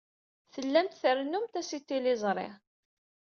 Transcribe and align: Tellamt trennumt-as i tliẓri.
Tellamt 0.53 0.99
trennumt-as 1.01 1.69
i 1.77 1.79
tliẓri. 1.81 2.49